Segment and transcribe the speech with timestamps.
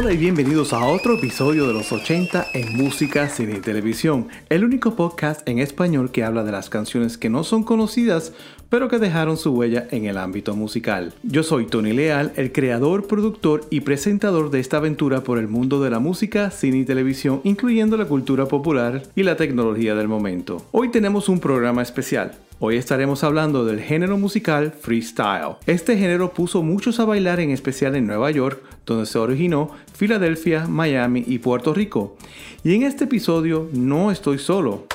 [0.00, 4.62] Hola y bienvenidos a otro episodio de los 80 en música, cine y televisión, el
[4.62, 8.32] único podcast en español que habla de las canciones que no son conocidas
[8.68, 11.14] pero que dejaron su huella en el ámbito musical.
[11.24, 15.82] Yo soy Tony Leal, el creador, productor y presentador de esta aventura por el mundo
[15.82, 20.64] de la música, cine y televisión, incluyendo la cultura popular y la tecnología del momento.
[20.70, 22.38] Hoy tenemos un programa especial.
[22.60, 25.58] Hoy estaremos hablando del género musical freestyle.
[25.66, 30.66] Este género puso muchos a bailar en especial en Nueva York, donde se originó, Filadelfia,
[30.66, 32.16] Miami y Puerto Rico.
[32.64, 34.88] Y en este episodio no estoy solo.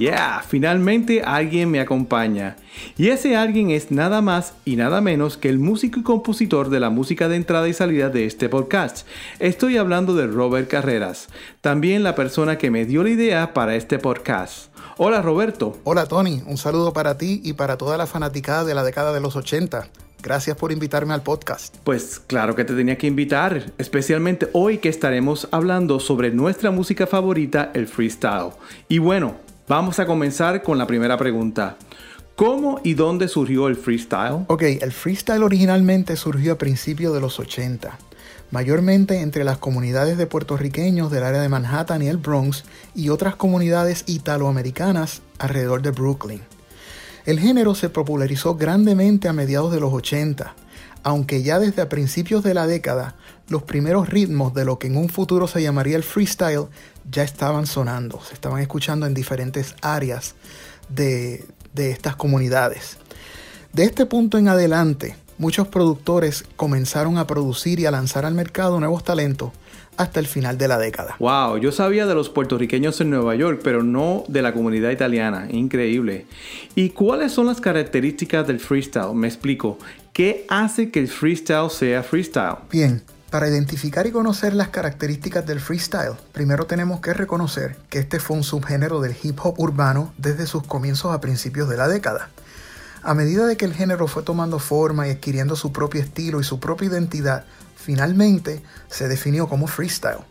[0.00, 2.56] Yeah, finalmente alguien me acompaña.
[2.96, 6.80] Y ese alguien es nada más y nada menos que el músico y compositor de
[6.80, 9.06] la música de entrada y salida de este podcast.
[9.40, 11.28] Estoy hablando de Robert Carreras,
[11.60, 14.74] también la persona que me dio la idea para este podcast.
[14.96, 15.76] Hola Roberto.
[15.84, 19.20] Hola Tony, un saludo para ti y para toda la fanaticada de la década de
[19.20, 19.86] los 80.
[20.22, 21.76] Gracias por invitarme al podcast.
[21.84, 27.06] Pues claro que te tenía que invitar, especialmente hoy que estaremos hablando sobre nuestra música
[27.06, 28.52] favorita, el freestyle.
[28.88, 31.76] Y bueno, Vamos a comenzar con la primera pregunta.
[32.34, 34.44] ¿Cómo y dónde surgió el freestyle?
[34.48, 37.96] Ok, el freestyle originalmente surgió a principios de los 80,
[38.50, 42.64] mayormente entre las comunidades de puertorriqueños del área de Manhattan y el Bronx
[42.96, 46.40] y otras comunidades italoamericanas alrededor de Brooklyn.
[47.24, 50.52] El género se popularizó grandemente a mediados de los 80,
[51.04, 53.14] aunque ya desde a principios de la década
[53.48, 56.66] los primeros ritmos de lo que en un futuro se llamaría el freestyle
[57.10, 60.34] ya estaban sonando, se estaban escuchando en diferentes áreas
[60.88, 61.44] de,
[61.76, 62.98] estas comunidades.
[63.72, 68.80] De este punto en adelante, muchos productores comenzaron a producir y a lanzar al mercado
[68.80, 69.52] nuevos talentos
[69.96, 71.16] hasta el final de la década.
[71.18, 75.46] Wow, yo sabía de los puertorriqueños en Nueva York, pero no de la comunidad italiana.
[75.50, 76.26] Increíble.
[76.74, 79.14] ¿Y cuáles son las características del freestyle?
[79.14, 79.78] Me explico.
[80.12, 82.56] ¿Qué hace que el freestyle sea freestyle?
[82.70, 88.18] Bien, para identificar y conocer las características del freestyle, primero tenemos que reconocer que este
[88.18, 92.30] fue un subgénero del hip hop urbano desde sus comienzos a principios de la década.
[93.02, 96.44] A medida de que el género fue tomando forma y adquiriendo su propio estilo y
[96.44, 97.44] su propia identidad,
[97.76, 100.24] finalmente se definió como freestyle.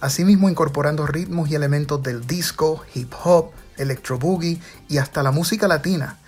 [0.00, 5.68] Asimismo incorporando ritmos y elementos del disco, hip hop, electro boogie y hasta la música
[5.68, 6.18] latina,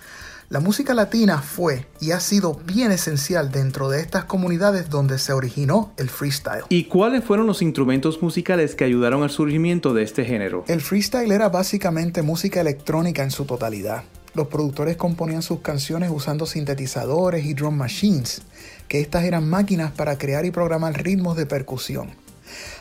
[0.49, 5.33] la música latina fue y ha sido bien esencial dentro de estas comunidades donde se
[5.33, 6.63] originó el freestyle.
[6.69, 10.63] ¿Y cuáles fueron los instrumentos musicales que ayudaron al surgimiento de este género?
[10.67, 14.03] El freestyle era básicamente música electrónica en su totalidad.
[14.35, 18.41] Los productores componían sus canciones usando sintetizadores y drum machines,
[18.87, 22.09] que estas eran máquinas para crear y programar ritmos de percusión.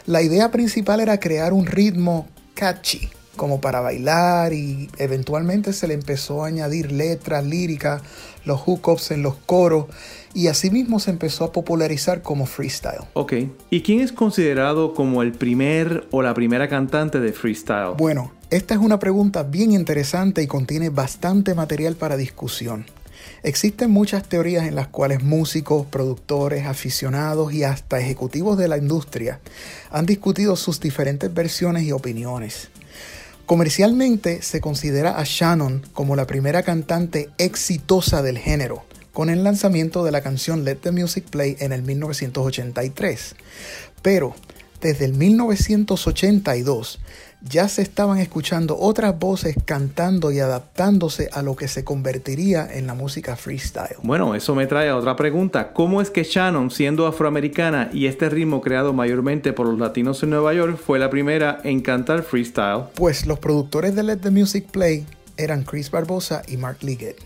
[0.06, 5.94] La idea principal era crear un ritmo catchy, como para bailar y eventualmente se le
[5.94, 8.02] empezó a añadir letras líricas,
[8.44, 9.86] los hookups en los coros
[10.34, 13.04] y asimismo se empezó a popularizar como freestyle.
[13.14, 13.34] Ok,
[13.70, 17.94] ¿y quién es considerado como el primer o la primera cantante de freestyle?
[17.96, 22.86] Bueno, esta es una pregunta bien interesante y contiene bastante material para discusión.
[23.42, 29.40] Existen muchas teorías en las cuales músicos, productores, aficionados y hasta ejecutivos de la industria
[29.90, 32.70] han discutido sus diferentes versiones y opiniones.
[33.46, 40.04] Comercialmente se considera a Shannon como la primera cantante exitosa del género, con el lanzamiento
[40.04, 43.34] de la canción Let the Music Play en el 1983.
[44.00, 44.34] Pero
[44.80, 47.00] desde el 1982
[47.48, 52.86] ya se estaban escuchando otras voces cantando y adaptándose a lo que se convertiría en
[52.86, 53.96] la música freestyle.
[54.02, 55.72] Bueno, eso me trae a otra pregunta.
[55.72, 60.30] ¿Cómo es que Shannon, siendo afroamericana y este ritmo creado mayormente por los latinos en
[60.30, 62.84] Nueva York, fue la primera en cantar freestyle?
[62.94, 65.06] Pues los productores de Let the Music Play
[65.36, 67.20] eran Chris Barbosa y Mark Liggett.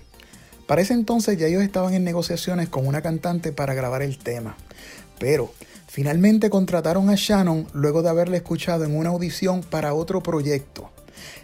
[0.67, 4.57] Para ese entonces ya ellos estaban en negociaciones con una cantante para grabar el tema.
[5.19, 5.53] Pero
[5.97, 10.91] Finalmente contrataron a Shannon luego de haberle escuchado en una audición para otro proyecto.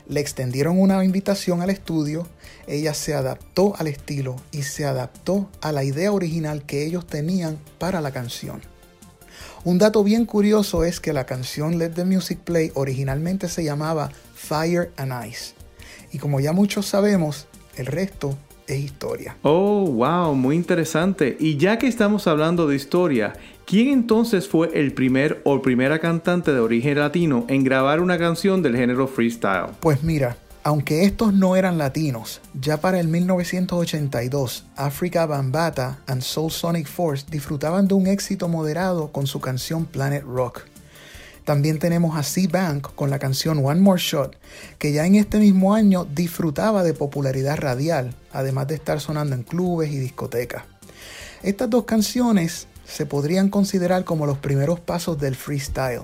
[0.06, 2.26] Le extendieron una invitación al estudio,
[2.66, 7.58] ella se adaptó al estilo y se adaptó a la idea original que ellos tenían
[7.78, 8.60] para la canción.
[9.64, 14.10] Un dato bien curioso es que la canción Let the Music Play originalmente se llamaba
[14.34, 15.54] Fire and Ice.
[16.12, 17.46] Y como ya muchos sabemos,
[17.78, 19.36] el resto es historia.
[19.42, 21.36] Oh, wow, muy interesante.
[21.38, 23.32] Y ya que estamos hablando de historia,
[23.66, 28.62] ¿Quién entonces fue el primer o primera cantante de origen latino en grabar una canción
[28.62, 29.70] del género freestyle?
[29.80, 36.50] Pues mira, aunque estos no eran latinos, ya para el 1982, Africa Bambata and Soul
[36.50, 40.62] Sonic Force disfrutaban de un éxito moderado con su canción Planet Rock.
[41.44, 44.36] También tenemos a C-Bank con la canción One More Shot,
[44.78, 49.42] que ya en este mismo año disfrutaba de popularidad radial, además de estar sonando en
[49.42, 50.62] clubes y discotecas.
[51.42, 56.02] Estas dos canciones se podrían considerar como los primeros pasos del freestyle.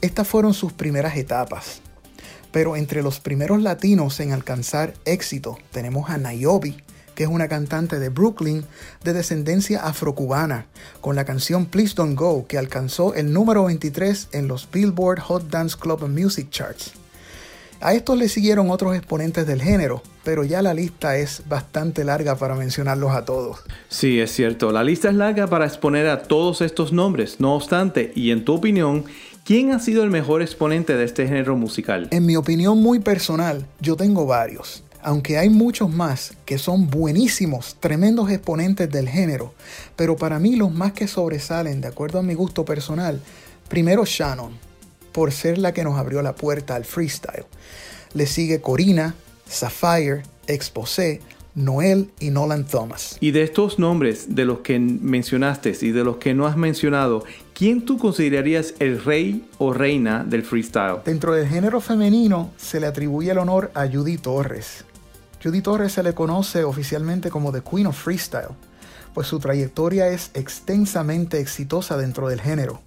[0.00, 1.80] Estas fueron sus primeras etapas.
[2.52, 6.76] Pero entre los primeros latinos en alcanzar éxito tenemos a Niobe,
[7.14, 8.64] que es una cantante de Brooklyn
[9.02, 10.66] de descendencia afrocubana,
[11.00, 15.48] con la canción Please Don't Go, que alcanzó el número 23 en los Billboard Hot
[15.48, 17.01] Dance Club Music Charts.
[17.84, 22.36] A estos le siguieron otros exponentes del género, pero ya la lista es bastante larga
[22.36, 23.58] para mencionarlos a todos.
[23.88, 28.12] Sí, es cierto, la lista es larga para exponer a todos estos nombres, no obstante,
[28.14, 29.04] y en tu opinión,
[29.44, 32.06] ¿quién ha sido el mejor exponente de este género musical?
[32.12, 34.84] En mi opinión muy personal, yo tengo varios.
[35.02, 39.54] Aunque hay muchos más que son buenísimos, tremendos exponentes del género,
[39.96, 43.20] pero para mí los más que sobresalen, de acuerdo a mi gusto personal,
[43.68, 44.52] primero Shannon,
[45.12, 47.44] por ser la que nos abrió la puerta al freestyle.
[48.14, 49.14] Le sigue Corina,
[49.46, 51.20] Sapphire, Exposé,
[51.54, 53.18] Noel y Nolan Thomas.
[53.20, 57.24] Y de estos nombres, de los que mencionaste y de los que no has mencionado,
[57.52, 61.00] ¿quién tú considerarías el rey o reina del freestyle?
[61.04, 64.84] Dentro del género femenino se le atribuye el honor a Judy Torres.
[65.42, 68.54] Judy Torres se le conoce oficialmente como The Queen of Freestyle,
[69.12, 72.80] pues su trayectoria es extensamente exitosa dentro del género.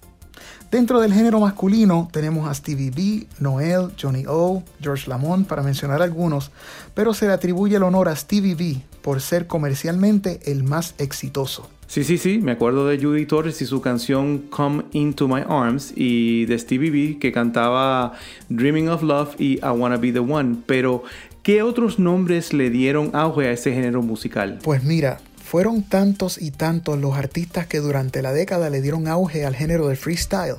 [0.70, 6.02] Dentro del género masculino tenemos a Stevie B, Noel, Johnny O, George Lamont, para mencionar
[6.02, 6.50] algunos,
[6.94, 11.70] pero se le atribuye el honor a Stevie B por ser comercialmente el más exitoso.
[11.86, 15.92] Sí, sí, sí, me acuerdo de Judy Torres y su canción Come Into My Arms
[15.94, 18.12] y de Stevie B que cantaba
[18.48, 21.04] Dreaming of Love y I Wanna Be the One, pero
[21.44, 24.58] ¿qué otros nombres le dieron auge a ese género musical?
[24.64, 29.46] Pues mira, fueron tantos y tantos los artistas que durante la década le dieron auge
[29.46, 30.56] al género del freestyle.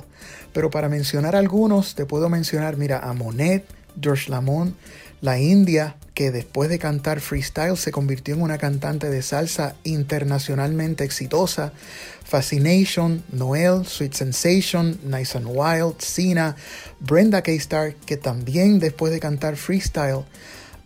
[0.54, 3.66] Pero para mencionar algunos, te puedo mencionar, mira, a Monet,
[4.00, 4.74] George Lamont,
[5.20, 11.04] La India, que después de cantar freestyle se convirtió en una cantante de salsa internacionalmente
[11.04, 11.74] exitosa,
[12.24, 16.56] Fascination, Noel, Sweet Sensation, Nice and Wild, Sina,
[16.98, 20.24] Brenda K-Star, que también después de cantar freestyle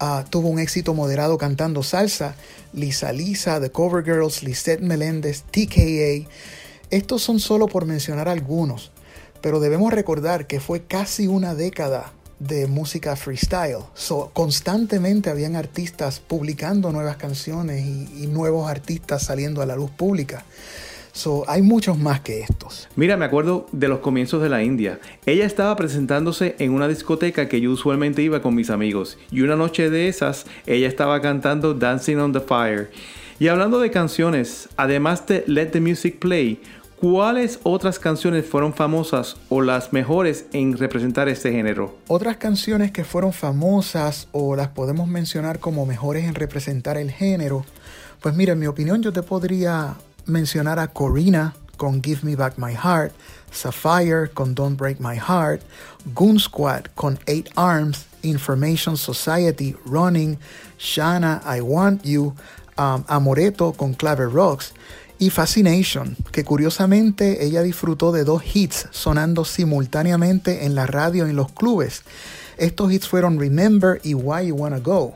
[0.03, 2.35] uh, tuvo un éxito moderado cantando salsa,
[2.73, 6.29] Lisa Lisa, The Cover Girls, Lisette Meléndez, TKA.
[6.91, 8.91] Estos son solo por mencionar algunos,
[9.41, 13.85] pero debemos recordar que fue casi una década de música freestyle.
[13.95, 20.45] So, constantemente habían artistas publicando nuevas canciones y nuevos artistas saliendo a la luz pública.
[21.13, 22.89] So, hay muchos más que estos.
[22.97, 24.99] Mira, me acuerdo de los comienzos de la India.
[25.27, 29.19] Ella estaba presentándose en una discoteca que yo usualmente iba con mis amigos.
[29.31, 32.91] Y una noche de esas, ella estaba cantando Dancing on the Fire.
[33.39, 36.61] Y hablando de canciones, además de Let the Music Play,
[37.03, 41.99] ¿Cuáles otras canciones fueron famosas o las mejores en representar este género?
[42.07, 47.67] Otras canciones que fueron famosas o las podemos mencionar como mejores en representar el género.
[48.21, 52.59] Pues mira, en mi opinión yo te podría mencionar a Corina con Give Me Back
[52.59, 53.13] My Heart,
[53.51, 55.63] Sapphire con Don't Break My Heart,
[56.15, 60.39] Goon Squad con Eight Arms, Information Society, Running,
[60.79, 62.35] Shana, I Want You,
[62.79, 64.73] um, Amoreto con Claver Rocks
[65.19, 71.31] y Fascination, que curiosamente ella disfrutó de dos hits sonando simultáneamente en la radio y
[71.31, 72.03] en los clubes.
[72.59, 75.15] Estos hits fueron Remember y Why You Wanna Go.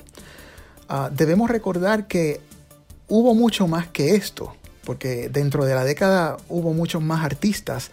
[0.89, 2.41] Uh, debemos recordar que
[3.09, 4.55] hubo mucho más que esto
[4.87, 7.91] porque dentro de la década hubo muchos más artistas,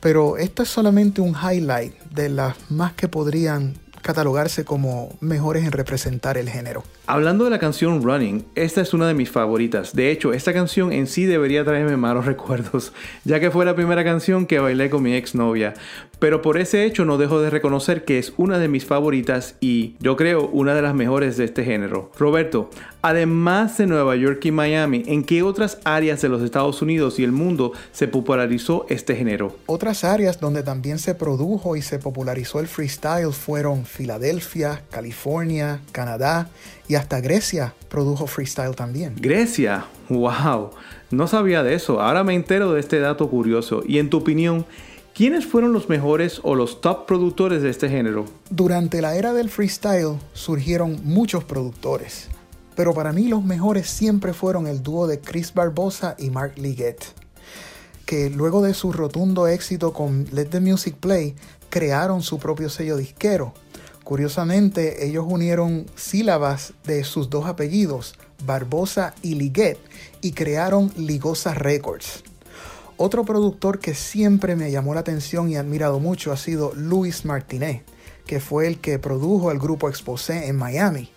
[0.00, 5.72] pero esto es solamente un highlight de las más que podrían catalogarse como mejores en
[5.72, 6.82] representar el género.
[7.06, 9.94] Hablando de la canción Running, esta es una de mis favoritas.
[9.94, 12.92] De hecho, esta canción en sí debería traerme malos recuerdos,
[13.24, 15.74] ya que fue la primera canción que bailé con mi exnovia.
[16.22, 19.96] Pero por ese hecho no dejo de reconocer que es una de mis favoritas y
[19.98, 22.12] yo creo una de las mejores de este género.
[22.16, 22.70] Roberto,
[23.02, 27.24] además de Nueva York y Miami, ¿en qué otras áreas de los Estados Unidos y
[27.24, 29.56] el mundo se popularizó este género?
[29.66, 36.50] Otras áreas donde también se produjo y se popularizó el freestyle fueron Filadelfia, California, Canadá
[36.86, 39.16] y hasta Grecia produjo freestyle también.
[39.18, 40.70] Grecia, wow,
[41.10, 42.00] no sabía de eso.
[42.00, 43.82] Ahora me entero de este dato curioso.
[43.84, 44.64] Y en tu opinión,
[45.14, 48.24] ¿Quiénes fueron los mejores o los top productores de este género?
[48.48, 52.28] Durante la era del freestyle surgieron muchos productores,
[52.76, 57.04] pero para mí los mejores siempre fueron el dúo de Chris Barbosa y Mark Liggett,
[58.06, 61.34] que luego de su rotundo éxito con Let the Music Play
[61.68, 63.52] crearon su propio sello disquero.
[64.04, 68.14] Curiosamente, ellos unieron sílabas de sus dos apellidos,
[68.46, 69.78] Barbosa y Liggett,
[70.22, 72.24] y crearon Ligosa Records.
[72.96, 77.82] Otro productor que siempre me llamó la atención y admirado mucho ha sido Luis Martinet,
[78.26, 81.10] que fue el que produjo el grupo Exposé en Miami.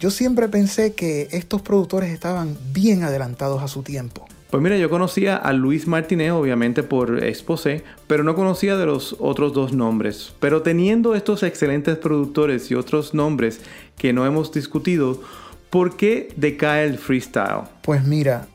[0.00, 4.90] Yo siempre pensé que estos productores estaban bien adelantados a su tiempo, Pues mira, yo
[4.90, 10.34] conocía a Luis Martínez, obviamente por Exposé, pero no conocía de los otros dos nombres.
[10.40, 13.60] Pero teniendo estos excelentes productores y otros nombres
[13.96, 15.22] que no hemos discutido,
[15.70, 17.62] ¿por qué decae el freestyle?
[17.82, 18.46] Pues mira,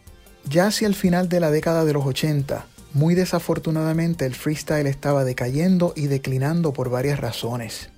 [0.49, 5.23] ya hacia el final de la década de los 80, muy desafortunadamente el freestyle estaba
[5.23, 7.89] decayendo y declinando por varias razones.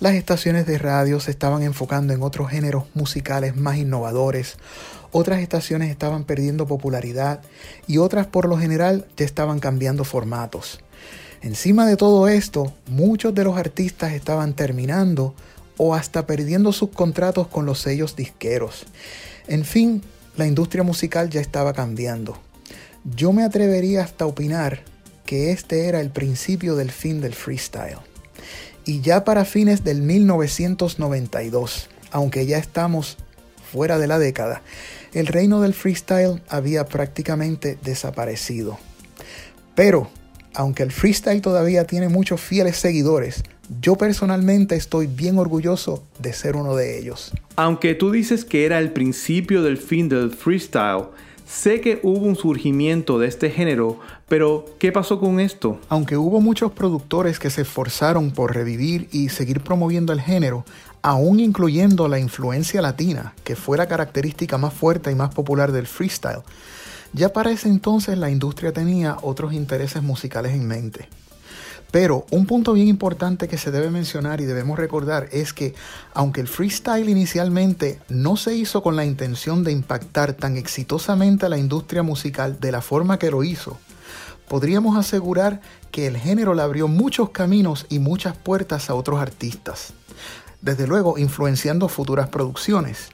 [0.00, 4.56] Las estaciones de radio se estaban enfocando en otros géneros musicales más innovadores,
[5.10, 7.40] otras estaciones estaban perdiendo popularidad
[7.86, 10.80] y otras por lo general ya estaban cambiando formatos.
[11.40, 15.34] Encima de todo esto, muchos de los artistas estaban terminando
[15.76, 18.86] o hasta perdiendo sus contratos con los sellos disqueros.
[19.46, 20.02] En fin,
[20.38, 22.38] la industria musical ya estaba cambiando.
[23.04, 24.80] Yo me atrevería hasta opinar
[25.26, 27.98] que este era el principio del fin del freestyle.
[28.84, 33.18] Y ya para fines del 1992, aunque ya estamos
[33.70, 34.62] fuera de la década,
[35.12, 38.78] el reino del freestyle había prácticamente desaparecido.
[39.74, 40.08] Pero,
[40.54, 43.42] aunque el freestyle todavía tiene muchos fieles seguidores,
[43.80, 47.32] yo personalmente estoy bien orgulloso de ser uno de ellos.
[47.56, 51.04] Aunque tú dices que era el principio del fin del freestyle,
[51.46, 55.78] sé que hubo un surgimiento de este género, pero ¿qué pasó con esto?
[55.88, 60.64] Aunque hubo muchos productores que se esforzaron por revivir y seguir promoviendo el género,
[61.02, 65.86] aún incluyendo la influencia latina, que fue la característica más fuerte y más popular del
[65.86, 66.42] freestyle,
[67.12, 71.08] ya para ese entonces la industria tenía otros intereses musicales en mente.
[71.90, 75.74] Pero un punto bien importante que se debe mencionar y debemos recordar es que
[76.12, 81.48] aunque el freestyle inicialmente no se hizo con la intención de impactar tan exitosamente a
[81.48, 83.78] la industria musical de la forma que lo hizo,
[84.48, 89.94] podríamos asegurar que el género le abrió muchos caminos y muchas puertas a otros artistas
[90.60, 93.10] desde luego influenciando futuras producciones.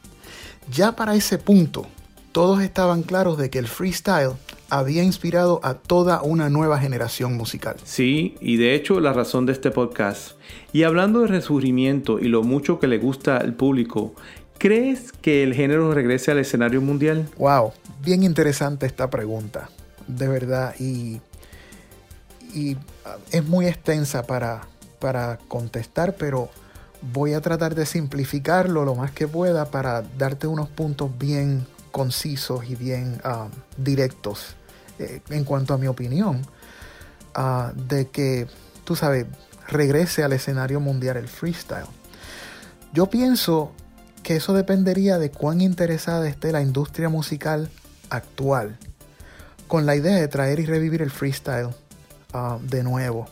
[0.70, 1.86] Ya para ese punto,
[2.32, 4.32] todos estaban claros de que el freestyle
[4.70, 7.76] había inspirado a toda una nueva generación musical.
[7.84, 10.32] Sí, y de hecho la razón de este podcast.
[10.72, 14.14] Y hablando de resurgimiento y lo mucho que le gusta al público,
[14.58, 17.28] ¿crees que el género regrese al escenario mundial?
[17.38, 19.70] Wow, bien interesante esta pregunta,
[20.06, 21.20] de verdad, y,
[22.54, 24.62] y ah, es muy extensa para,
[24.98, 26.48] para contestar, pero
[27.12, 32.68] voy a tratar de simplificarlo lo más que pueda para darte unos puntos bien concisos
[32.68, 34.56] y bien um, directos
[34.98, 36.42] eh, en cuanto a mi opinión
[37.36, 38.48] uh, de que,
[38.82, 39.26] tú sabes,
[39.68, 41.86] regrese al escenario mundial el freestyle.
[42.92, 43.70] Yo pienso
[44.24, 47.70] que eso dependería de cuán interesada esté la industria musical
[48.10, 48.76] actual
[49.68, 51.68] con la idea de traer y revivir el freestyle
[52.34, 53.28] uh, de nuevo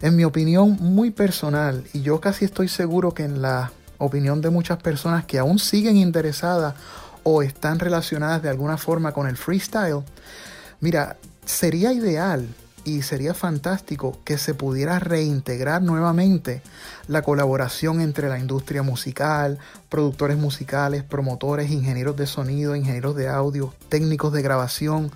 [0.00, 4.50] en mi opinión muy personal, y yo casi estoy seguro que en la opinión de
[4.50, 6.74] muchas personas que aún siguen interesadas
[7.32, 10.02] o están relacionadas de alguna forma con el freestyle,
[10.80, 12.48] mira, sería ideal
[12.84, 16.62] y sería fantástico que se pudiera reintegrar nuevamente
[17.08, 19.58] la colaboración entre la industria musical,
[19.88, 25.10] productores musicales, promotores, ingenieros de sonido, ingenieros de audio, técnicos de grabación,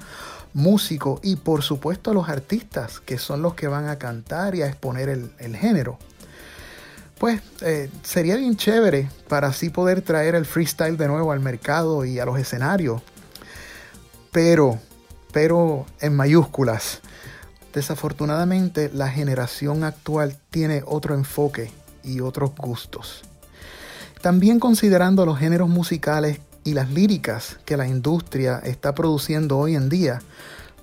[0.52, 4.68] músicos y por supuesto los artistas, que son los que van a cantar y a
[4.68, 5.98] exponer el, género.
[7.18, 12.04] Pues eh, sería bien chévere para así poder traer el freestyle de nuevo al mercado
[12.04, 13.02] y a los escenarios.
[14.32, 14.78] Pero,
[15.32, 17.00] pero en mayúsculas,
[17.72, 21.70] desafortunadamente la generación actual tiene otro enfoque
[22.02, 23.22] y otros gustos.
[24.20, 29.88] También considerando los géneros musicales y las líricas que la industria está produciendo hoy en
[29.88, 30.20] día,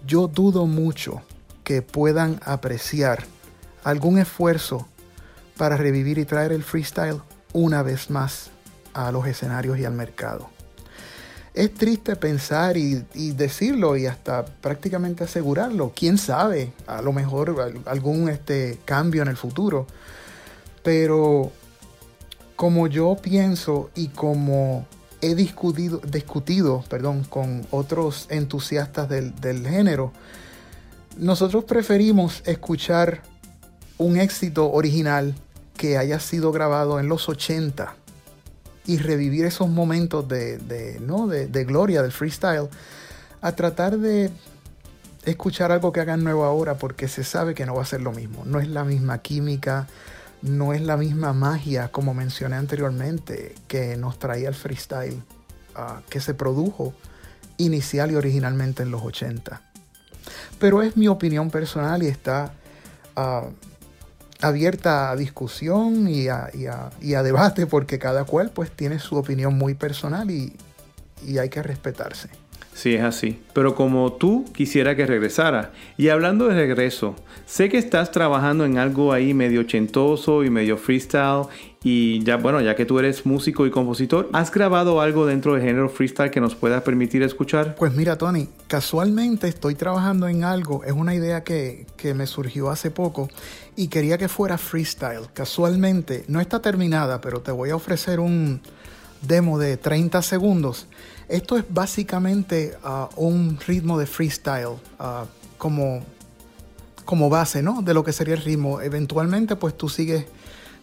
[0.05, 1.21] yo dudo mucho
[1.63, 3.25] que puedan apreciar
[3.83, 4.87] algún esfuerzo
[5.61, 7.21] para revivir y traer el freestyle
[7.53, 8.49] una vez más
[8.95, 10.49] a los escenarios y al mercado.
[11.53, 15.93] Es triste pensar y, decirlo y hasta prácticamente asegurarlo.
[15.95, 19.85] Quién sabe, a lo mejor algún este, cambio en el futuro.
[20.81, 21.51] Pero
[22.55, 24.87] como yo pienso y como
[25.21, 30.11] he discutido, discutido perdón, con otros entusiastas del, género,
[31.17, 33.21] nosotros preferimos escuchar
[33.99, 35.35] un éxito original
[35.81, 37.95] que haya sido grabado en los 80
[38.85, 41.25] y revivir esos momentos de, ¿no?
[41.25, 42.69] de, gloria del freestyle
[43.41, 44.29] a tratar de
[45.25, 48.11] escuchar algo que hagan nuevo ahora porque se sabe que no va a ser lo
[48.11, 48.45] mismo.
[48.45, 49.87] No es la misma química,
[50.43, 55.23] no es la misma magia, como mencioné anteriormente, que nos traía el freestyle,
[55.73, 56.93] ah, que se produjo
[57.57, 59.59] inicial y originalmente en los 80.
[60.59, 62.53] Pero es mi opinión personal y está
[63.15, 63.49] ah,
[64.41, 70.29] abierta a discusión y a, debate porque cada cual pues tiene su opinión muy personal
[70.29, 70.53] y
[71.37, 72.29] hay que respetarse.
[72.81, 73.39] Sí, es así.
[73.53, 75.71] Pero como tú quisiera que regresara.
[75.97, 80.77] Y hablando de regreso, sé que estás trabajando en algo ahí medio ochentoso y medio
[80.77, 81.43] freestyle.
[81.83, 85.61] Y ya, bueno, ya que tú eres músico y compositor, ¿has grabado algo dentro del
[85.61, 87.75] género freestyle que nos pueda permitir escuchar?
[87.75, 90.83] Pues mira, Tony, casualmente estoy trabajando en algo.
[90.83, 93.29] Es una idea que, que me surgió hace poco
[93.75, 95.27] y quería que fuera freestyle.
[95.35, 98.59] Casualmente, no está terminada, pero te voy a ofrecer un
[99.21, 100.87] demo de 30 segundos
[101.31, 104.67] esto es básicamente uh, un ritmo de freestyle
[104.99, 105.25] uh,
[105.57, 106.03] como,
[107.05, 107.81] como base, ¿no?
[107.81, 108.81] De lo que sería el ritmo.
[108.81, 110.25] Eventualmente, pues tú sigues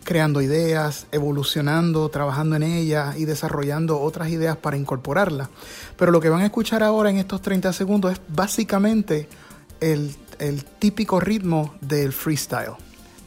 [0.04, 5.50] creando ideas, evolucionando, trabajando en ellas y desarrollando otras ideas para incorporarlas.
[5.98, 9.28] Pero lo que van a escuchar ahora en estos 30 segundos es básicamente
[9.80, 12.72] el, el típico ritmo del freestyle.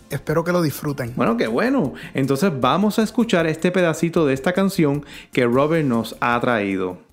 [0.09, 1.13] Espero que lo disfruten.
[1.15, 1.93] Bueno, qué bueno.
[2.15, 7.10] Entonces vamos a escuchar este pedacito de esta canción que Robert nos ha traído.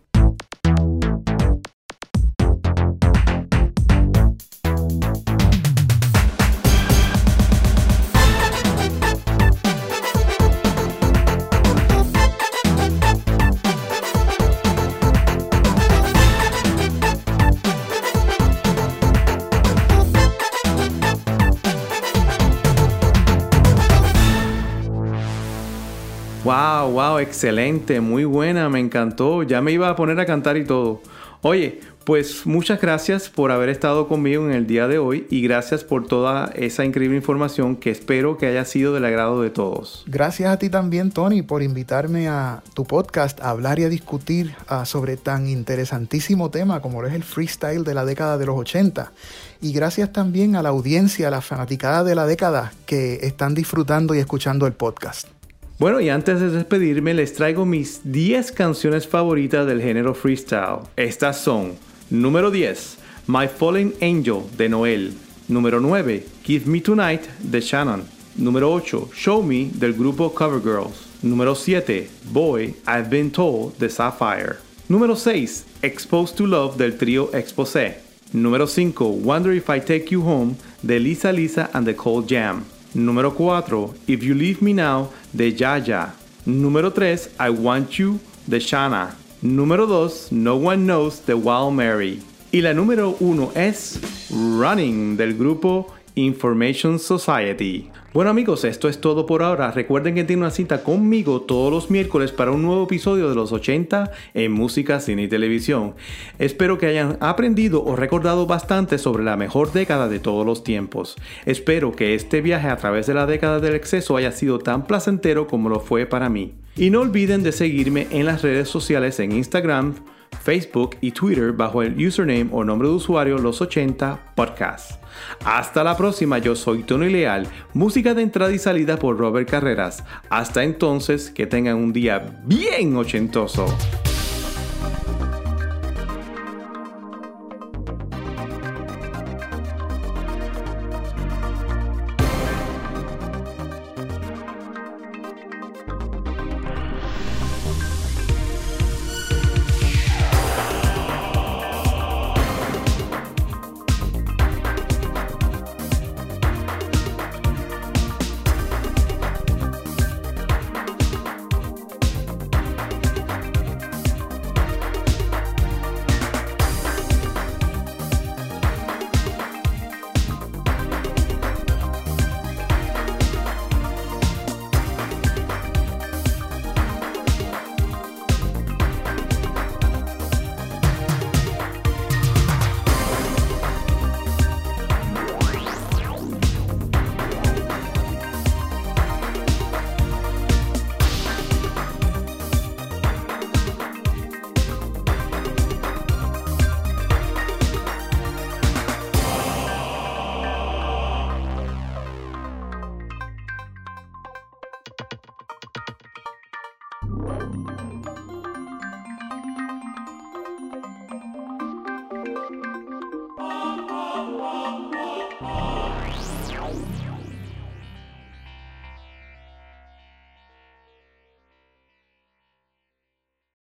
[27.38, 29.44] Excelente, muy buena, me encantó.
[29.44, 31.00] Ya me iba a poner a cantar y todo.
[31.42, 35.84] Oye, pues muchas gracias por haber estado conmigo en el día de hoy y gracias
[35.84, 40.02] por toda esa increíble información que espero que haya sido del agrado de todos.
[40.08, 44.56] Gracias a ti también, Tony, por invitarme a tu podcast a hablar y a discutir
[44.68, 49.12] uh, sobre tan interesantísimo tema como es el freestyle de la década de los 80.
[49.60, 54.16] Y gracias también a la audiencia, a la fanaticada de la década que están disfrutando
[54.16, 55.37] y escuchando el podcast.
[55.78, 60.80] Bueno, y antes de despedirme, les traigo mis 10 canciones favoritas del género freestyle.
[60.96, 61.74] Estas son:
[62.10, 65.12] número 10, My Fallen Angel de Noel.
[65.46, 68.02] Número 9, Give Me Tonight de Shannon.
[68.34, 71.06] Número 8, Show Me del grupo Covergirls.
[71.22, 74.56] Número 7, Boy, I've Been Told de Sapphire.
[74.88, 77.98] Número 6, Exposed to Love del trío Exposé.
[78.32, 82.64] Número 5, Wonder If I Take You Home de Lisa Lisa and the Cold Jam.
[82.94, 86.14] Número 4, If You Leave Me Now de Yaya.
[86.46, 89.14] Número 3, I Want You de Shana.
[89.42, 92.22] Número 2, No One Knows de Wild Mary.
[92.50, 97.90] Y la número 1 es Running del grupo Information Society.
[98.12, 99.70] Bueno amigos, esto es todo por ahora.
[99.70, 103.52] Recuerden que tienen una cita conmigo todos los miércoles para un nuevo episodio de los
[103.52, 105.94] 80 en música, cine y televisión.
[106.40, 111.16] Espero que hayan aprendido o recordado bastante sobre la mejor década de todos los tiempos.
[111.46, 115.46] Espero que este viaje a través de la década del exceso haya sido tan placentero
[115.46, 116.54] como lo fue para mí.
[116.74, 119.94] Y no olviden de seguirme en las redes sociales en Instagram,
[120.42, 125.02] Facebook y Twitter bajo el username o nombre de usuario Los 80 Podcast.
[125.44, 130.04] Hasta la próxima, yo soy Tony Leal, música de entrada y salida por Robert Carreras.
[130.30, 133.66] Hasta entonces, que tengan un día bien ochentoso.